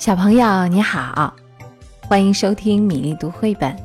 [0.00, 1.36] 小朋友你好，
[2.08, 3.76] 欢迎收听米粒读绘本。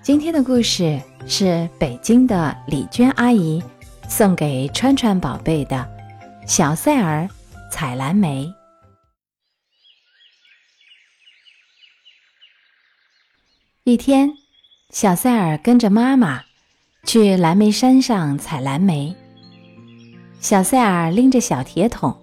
[0.00, 3.62] 今天的故事是北京的李娟阿姨
[4.08, 5.76] 送给川川宝贝的
[6.48, 7.28] 《小赛尔
[7.70, 8.46] 采蓝莓》。
[13.84, 14.30] 一天，
[14.88, 16.40] 小赛尔跟着妈妈
[17.04, 19.14] 去蓝莓山上采蓝莓。
[20.40, 22.18] 小赛尔拎着小铁桶，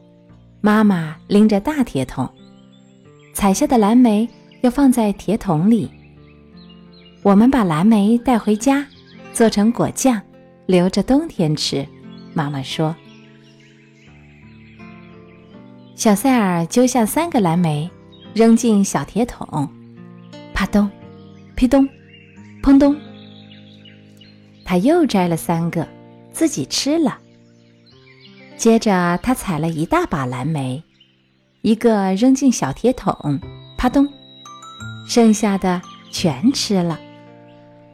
[0.62, 2.28] 妈妈拎着大铁桶。
[3.42, 4.30] 采下的蓝莓
[4.62, 5.90] 要放在铁桶里。
[7.24, 8.86] 我们把蓝莓带回家，
[9.34, 10.22] 做成果酱，
[10.68, 11.84] 留着冬天吃。
[12.36, 12.96] 妈妈说
[15.98, 17.90] ：“小塞尔揪下三个蓝莓，
[18.36, 19.68] 扔进小铁桶，
[20.54, 20.88] 啪咚，
[21.56, 21.90] 噼咚，
[22.62, 22.96] 砰咚。
[24.64, 25.88] 他又摘了三个，
[26.32, 27.18] 自己吃了。
[28.56, 30.84] 接着他采了一大把蓝莓。”
[31.62, 33.40] 一个扔进小铁桶，
[33.78, 34.08] 啪咚，
[35.06, 37.00] 剩下的全吃了，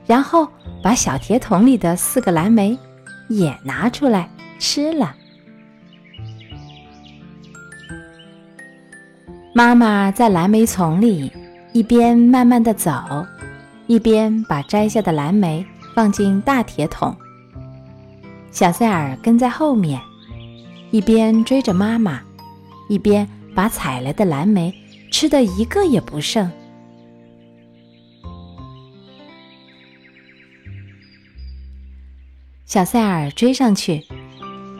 [0.05, 0.47] 然后
[0.81, 2.77] 把小铁桶里的四个蓝莓
[3.27, 5.13] 也拿出来吃了。
[9.53, 11.29] 妈妈在蓝莓丛里
[11.73, 12.93] 一边慢慢的走，
[13.87, 17.13] 一边把摘下的蓝莓放进大铁桶。
[18.49, 19.99] 小塞尔跟在后面，
[20.91, 22.21] 一边追着妈妈，
[22.87, 23.27] 一边。
[23.57, 24.71] 把采来的蓝莓
[25.11, 26.47] 吃的一个也不剩。
[32.65, 34.05] 小塞尔追上去，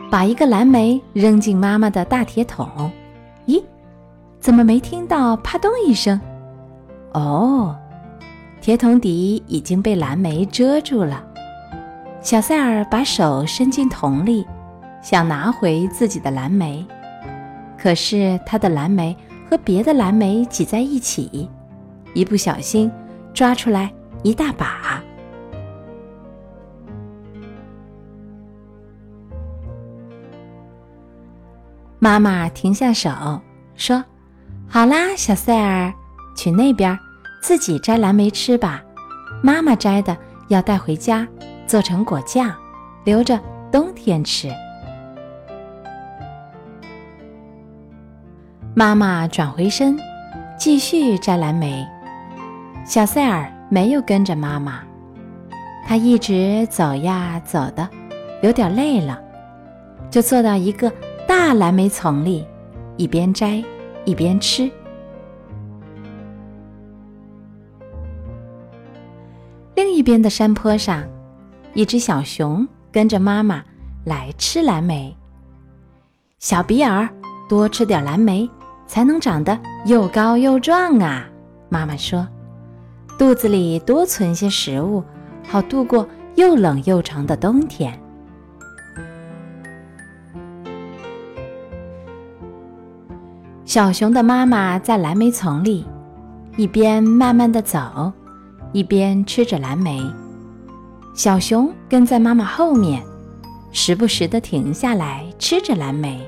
[0.08, 2.88] 把一个蓝莓扔进妈妈的大铁桶。
[3.48, 3.60] 咦，
[4.38, 6.20] 怎么没听到啪咚一声？
[7.14, 7.76] 哦，
[8.60, 11.26] 铁桶底已经被蓝莓遮住了。
[12.20, 14.46] 小塞尔把手伸进桶里，
[15.02, 16.86] 想拿回自己的蓝莓。
[17.80, 19.16] 可是他的蓝莓
[19.48, 21.48] 和别的蓝莓挤在一起，
[22.12, 22.90] 一不小心
[23.32, 23.92] 抓出来
[24.24, 25.02] 一大把。
[32.00, 33.40] 妈妈停下手，
[33.74, 34.04] 说
[34.68, 35.92] ：“好啦，小塞尔，
[36.36, 36.98] 去那边
[37.42, 38.82] 自己摘蓝莓吃吧。
[39.42, 40.16] 妈妈摘的
[40.48, 41.26] 要带回家
[41.66, 42.54] 做成果酱，
[43.04, 44.48] 留着冬天吃。”
[48.78, 49.98] 妈妈转回身，
[50.56, 51.84] 继续摘蓝莓。
[52.84, 54.84] 小塞尔没有跟着妈妈，
[55.84, 57.90] 他一直走呀走的，
[58.40, 59.20] 有点累了，
[60.08, 60.88] 就坐到一个
[61.26, 62.46] 大蓝莓丛里，
[62.96, 63.60] 一边摘
[64.04, 64.70] 一边吃。
[69.74, 71.02] 另一边的山坡上，
[71.74, 73.60] 一只小熊跟着妈妈
[74.04, 75.12] 来吃蓝莓。
[76.38, 77.08] 小比尔，
[77.48, 78.48] 多吃点蓝莓。
[78.88, 81.28] 才能长得又高又壮啊！
[81.68, 82.26] 妈妈说
[83.18, 85.04] ：“肚子里多存些食物，
[85.46, 87.96] 好度过又冷又长的冬天。”
[93.66, 95.86] 小熊的妈妈在蓝莓丛里，
[96.56, 98.10] 一边慢慢的走，
[98.72, 100.02] 一边吃着蓝莓。
[101.12, 103.02] 小熊跟在妈妈后面，
[103.70, 106.26] 时不时的停下来吃着蓝莓，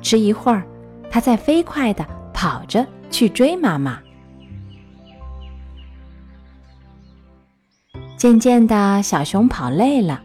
[0.00, 0.62] 吃一会儿。
[1.16, 3.98] 他在飞快地跑着去追妈妈。
[8.18, 10.22] 渐渐的，小熊跑累了，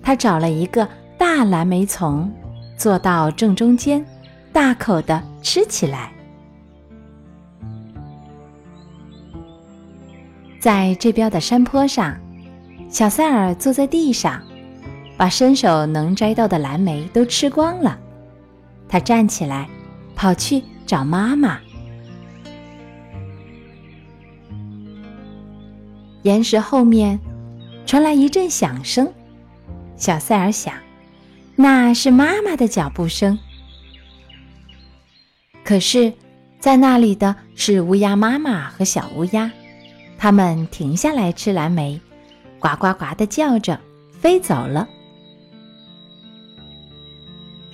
[0.00, 0.88] 他找了一个
[1.18, 2.32] 大蓝莓丛，
[2.76, 4.06] 坐到正中间，
[4.52, 6.12] 大口的吃起来。
[10.60, 12.16] 在这边的山坡上，
[12.88, 14.40] 小塞尔坐在地上，
[15.16, 17.98] 把伸手能摘到的蓝莓都吃光了。
[18.88, 19.68] 他站起来。
[20.14, 21.58] 跑去找妈妈。
[26.22, 27.18] 岩石后面
[27.84, 29.12] 传来一阵响声，
[29.96, 30.74] 小塞尔想，
[31.54, 33.38] 那是妈妈的脚步声。
[35.62, 36.12] 可是，
[36.58, 39.50] 在那里的是乌鸦妈妈和小乌鸦，
[40.16, 42.00] 它们停下来吃蓝莓，
[42.58, 43.78] 呱呱呱的叫着，
[44.12, 44.88] 飞走了。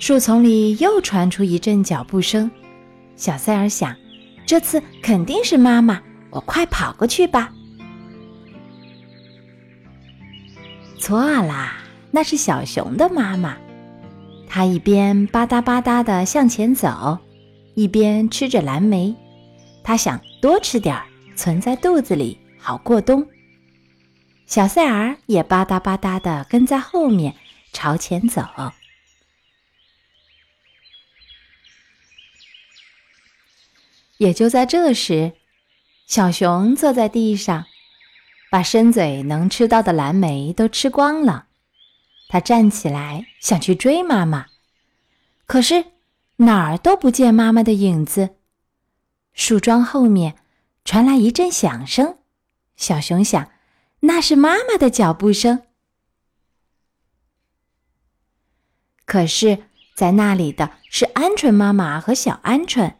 [0.01, 2.49] 树丛里又传出一阵脚步声，
[3.15, 3.95] 小塞尔想，
[4.47, 6.01] 这次肯定是妈妈，
[6.31, 7.53] 我快跑过去吧。
[10.97, 11.75] 错啦，
[12.09, 13.55] 那是小熊的妈妈，
[14.49, 17.19] 它一边吧嗒吧嗒的向前走，
[17.75, 19.15] 一边吃着蓝莓，
[19.83, 21.05] 它想多吃点儿，
[21.35, 23.23] 存在肚子里好过冬。
[24.47, 27.35] 小塞尔也吧嗒吧嗒的跟在后面
[27.71, 28.43] 朝前走。
[34.21, 35.33] 也就在这时，
[36.05, 37.65] 小熊坐在地上，
[38.51, 41.47] 把伸嘴能吃到的蓝莓都吃光了。
[42.29, 44.45] 他站起来想去追妈妈，
[45.47, 45.85] 可是
[46.35, 48.35] 哪儿都不见妈妈的影子。
[49.33, 50.35] 树桩后面
[50.85, 52.19] 传来一阵响声，
[52.75, 53.49] 小熊想，
[54.01, 55.63] 那是妈妈的脚步声。
[59.05, 59.63] 可是，
[59.95, 62.93] 在那里的是鹌鹑妈妈和小鹌鹑。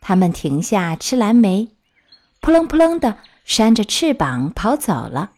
[0.00, 1.68] 他们停下吃蓝莓，
[2.40, 5.32] 扑棱扑棱的扇着翅膀跑走了。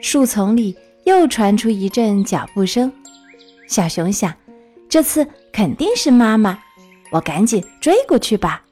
[0.00, 2.92] 树丛里又传出一阵脚步声，
[3.68, 4.34] 小熊想，
[4.88, 6.58] 这次肯定是妈妈，
[7.10, 8.62] 我赶紧追过去吧。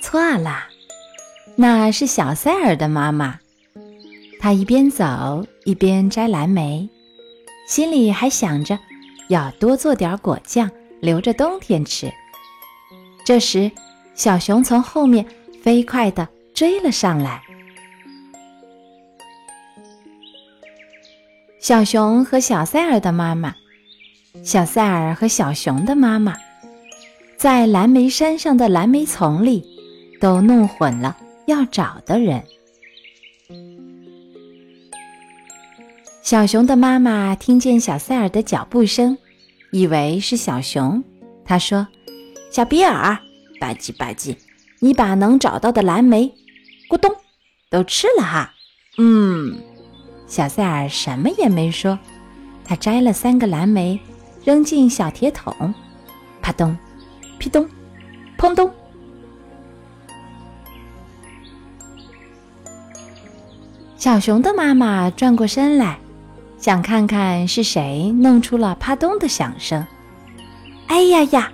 [0.00, 0.64] 错了，
[1.56, 3.38] 那是小塞尔的妈妈。
[4.40, 6.88] 他一边走一边摘蓝莓，
[7.68, 8.78] 心里还想着
[9.28, 10.70] 要多做点果酱。
[11.00, 12.12] 留着冬天吃。
[13.24, 13.70] 这时，
[14.14, 15.24] 小熊从后面
[15.62, 17.42] 飞快地追了上来。
[21.60, 23.54] 小熊和小塞尔的妈妈，
[24.42, 26.36] 小塞尔和小熊的妈妈，
[27.36, 29.64] 在蓝莓山上的蓝莓丛里，
[30.20, 32.42] 都弄混了要找的人。
[36.22, 39.16] 小熊的妈妈听见小塞尔的脚步声。
[39.72, 41.02] 以为是小熊，
[41.44, 41.86] 他说
[42.50, 43.16] ：“小比尔，
[43.60, 44.36] 吧唧吧唧，
[44.80, 46.32] 你把能找到的蓝莓，
[46.88, 47.14] 咕咚，
[47.70, 48.52] 都吃了哈。”
[48.98, 49.58] 嗯，
[50.26, 51.98] 小塞尔什么也没说，
[52.64, 54.00] 他摘了三个蓝莓，
[54.44, 55.72] 扔进小铁桶，
[56.42, 56.76] 啪咚，
[57.38, 57.68] 劈咚，
[58.36, 58.68] 砰咚。
[63.96, 65.98] 小熊的妈妈转过身来。
[66.60, 69.84] 想看看是谁弄出了啪咚的响声。
[70.88, 71.50] 哎呀呀！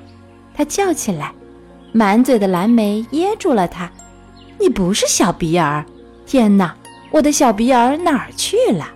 [0.52, 1.32] 他叫起来，
[1.92, 3.88] 满嘴的蓝莓噎住了他。
[4.58, 5.84] 你不是小比尔！
[6.26, 6.74] 天哪，
[7.12, 8.88] 我的小比尔哪儿去了？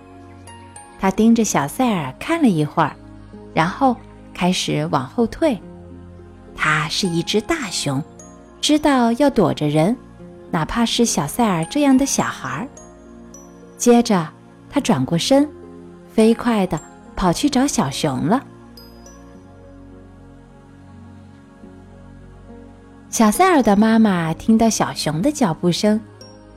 [0.99, 2.93] 他盯着小塞尔看了一会儿，
[3.53, 3.95] 然后
[4.33, 5.57] 开始往后退。
[6.53, 8.03] 他是一只大熊，
[8.59, 9.95] 知道要躲着人，
[10.49, 12.67] 哪怕是小塞尔这样的小孩儿。
[13.77, 14.27] 接着，
[14.69, 15.47] 他转过身。
[16.13, 16.79] 飞快地
[17.15, 18.43] 跑去找小熊了。
[23.09, 25.99] 小塞尔的妈妈听到小熊的脚步声，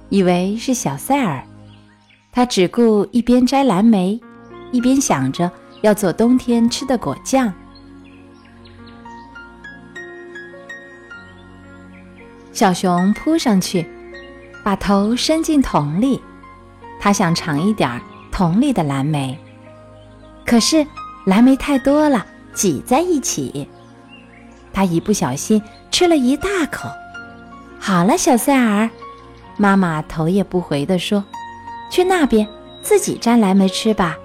[0.08, 1.44] 以为是小塞尔，
[2.30, 4.20] 她只顾一边摘蓝莓，
[4.70, 5.50] 一边想着
[5.82, 7.52] 要做冬天吃的果酱。
[12.52, 13.84] 小熊扑上去，
[14.62, 16.22] 把头伸进桶里，
[17.00, 18.00] 它想尝一点儿
[18.34, 19.38] 桶里的蓝莓。
[20.44, 20.84] 可是
[21.24, 23.68] 蓝莓太多了，挤在一起，
[24.72, 26.88] 他一不小心吃了一大口。
[27.78, 28.90] 好了，小塞尔，
[29.56, 31.24] 妈妈头也不回地说
[31.88, 32.44] ：“去那边
[32.82, 34.16] 自己摘蓝莓吃吧，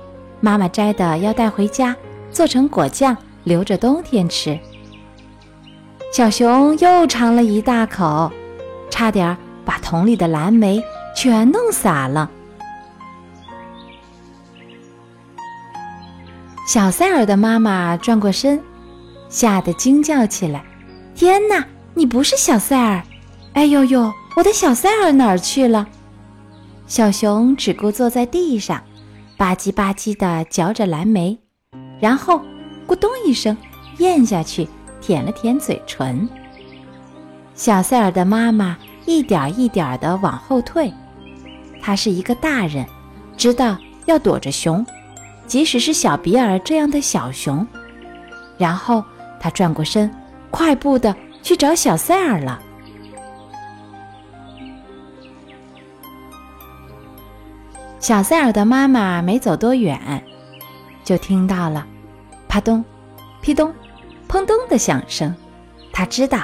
[0.41, 1.95] 妈妈摘的要带回家
[2.31, 4.59] 做成果酱，留着冬天吃。”
[6.11, 8.31] 小熊又尝了一大口，
[8.89, 10.83] 差点把桶里的蓝莓
[11.15, 12.31] 全弄洒了。
[16.69, 18.61] 小塞尔的妈妈转过身，
[19.27, 20.63] 吓得惊叫起来
[21.17, 21.65] ：“天哪，
[21.95, 23.01] 你不是小塞尔！
[23.53, 25.87] 哎呦呦，我的小塞尔哪儿去了？”
[26.85, 28.83] 小熊只顾坐在地上，
[29.35, 31.39] 吧唧吧唧地嚼着蓝莓，
[31.99, 32.39] 然后
[32.87, 33.57] 咕咚一声
[33.97, 34.69] 咽下去，
[35.01, 36.29] 舔了舔嘴唇。
[37.55, 38.77] 小塞尔的妈妈
[39.07, 40.93] 一点一点地往后退，
[41.81, 42.85] 她是一个大人，
[43.35, 44.85] 知道要躲着熊。
[45.49, 47.65] 即使是小比尔这样的小熊，
[48.55, 49.03] 然后
[49.39, 50.09] 他转过身，
[50.51, 52.61] 快步的去找小塞尔了。
[57.99, 60.23] 小塞尔的妈妈没走多远，
[61.03, 61.85] 就听到了
[62.47, 62.85] “啪咚、
[63.41, 63.73] 噼咚、
[64.27, 65.35] 砰咚”的响声。
[65.91, 66.43] 他知道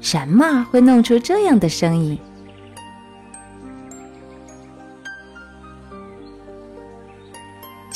[0.00, 2.18] 什么会弄出这样的声音。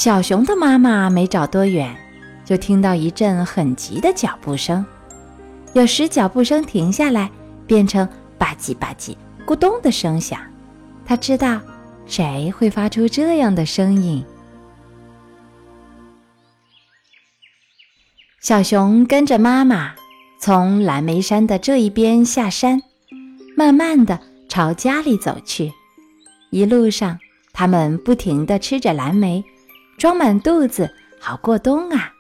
[0.05, 1.97] 小熊的妈妈没找多远，
[2.45, 4.85] 就听到一阵很急的脚步声。
[5.73, 7.31] 有时脚步声停下来，
[7.67, 8.07] 变成
[8.37, 10.39] 吧唧吧唧、咕咚的声响。
[11.07, 11.59] 他知道
[12.05, 14.23] 谁会发出这样的声音。
[18.43, 19.95] 小熊跟着妈妈
[20.39, 22.79] 从蓝莓山的这一边下山，
[23.57, 24.21] 慢慢的
[24.51, 25.73] 朝家里走去。
[26.51, 27.19] 一路上，
[27.55, 29.43] 他们不停的吃着蓝莓。
[29.97, 32.13] 装满肚子，好过冬啊！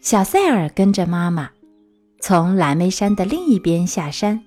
[0.00, 1.50] 小塞尔跟着妈妈，
[2.20, 4.44] 从蓝莓山的另一边下山。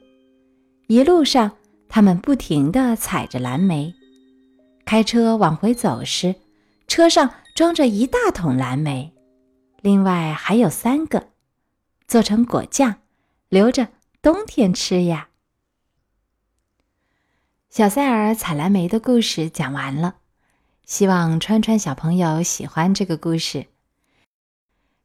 [0.88, 1.52] 一路上，
[1.90, 3.94] 他们不停地采着蓝莓。
[4.86, 6.36] 开车往回走时，
[6.88, 9.14] 车上装着一大桶蓝莓，
[9.82, 11.28] 另外还有三个，
[12.08, 13.02] 做成果酱，
[13.50, 13.90] 留着
[14.22, 15.30] 冬天吃呀。
[17.70, 20.16] 小塞尔采蓝莓的故事讲完了，
[20.88, 23.66] 希望川川小朋友喜欢这个故事。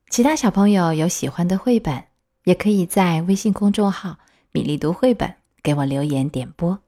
[0.08, 2.04] 其他小朋友有喜欢的绘本，
[2.44, 4.16] 也可以在微信公众号
[4.52, 6.78] “米粒读绘本”给我留言点播。